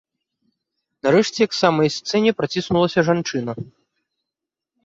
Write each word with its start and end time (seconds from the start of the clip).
Нарэшце 1.07 1.47
к 1.51 1.55
самай 1.61 1.89
сцэне 1.97 2.31
праціснулася 2.39 2.99
жанчына. 3.11 3.51